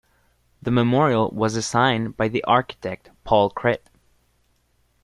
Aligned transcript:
The 0.63 0.71
memorial 0.71 1.29
was 1.29 1.53
designed 1.53 2.17
by 2.17 2.31
architect 2.47 3.11
Paul 3.23 3.51
Cret. 3.51 3.87